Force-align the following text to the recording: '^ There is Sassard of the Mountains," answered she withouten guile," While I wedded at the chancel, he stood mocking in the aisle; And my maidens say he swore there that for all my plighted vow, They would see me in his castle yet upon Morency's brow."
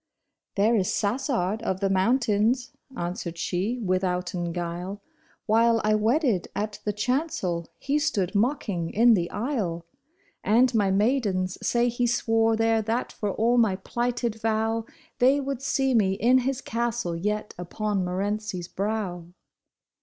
'^ 0.53 0.55
There 0.55 0.75
is 0.75 0.87
Sassard 0.87 1.61
of 1.61 1.79
the 1.79 1.87
Mountains," 1.87 2.71
answered 2.97 3.37
she 3.37 3.77
withouten 3.77 4.51
guile," 4.51 4.99
While 5.51 5.79
I 5.83 5.93
wedded 5.93 6.47
at 6.55 6.79
the 6.85 6.91
chancel, 6.91 7.67
he 7.77 7.99
stood 7.99 8.33
mocking 8.33 8.89
in 8.89 9.13
the 9.13 9.29
aisle; 9.29 9.85
And 10.43 10.73
my 10.73 10.89
maidens 10.89 11.59
say 11.61 11.87
he 11.87 12.07
swore 12.07 12.55
there 12.55 12.81
that 12.81 13.11
for 13.11 13.29
all 13.31 13.59
my 13.59 13.75
plighted 13.75 14.41
vow, 14.41 14.85
They 15.19 15.39
would 15.39 15.61
see 15.61 15.93
me 15.93 16.13
in 16.13 16.39
his 16.39 16.61
castle 16.61 17.15
yet 17.15 17.53
upon 17.59 18.03
Morency's 18.03 18.67
brow." 18.67 19.27